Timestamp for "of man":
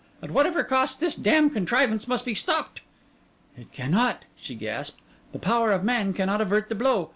5.71-6.11